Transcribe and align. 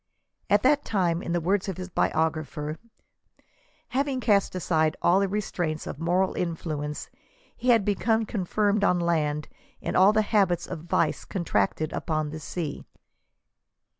At 0.49 0.63
that 0.63 0.83
time, 0.83 1.21
in 1.21 1.31
the 1.31 1.39
words 1.39 1.69
of 1.69 1.77
his 1.77 1.91
biogra 1.91 2.43
pher," 2.49 2.79
having 3.89 4.19
cast 4.19 4.55
aside 4.55 4.97
all 5.03 5.19
the 5.19 5.27
restraints 5.27 5.85
of 5.85 5.99
moral 5.99 6.33
influence, 6.33 7.07
he 7.55 7.69
had 7.69 7.85
become 7.85 8.25
confirmed 8.25 8.83
on 8.83 8.99
land 8.99 9.47
in 9.79 9.95
all 9.95 10.11
the 10.11 10.23
habits 10.23 10.65
of 10.65 10.85
vice 10.85 11.23
con 11.23 11.45
tracted 11.45 11.93
upon 11.93 12.31
the 12.31 12.39
sea." 12.39 12.83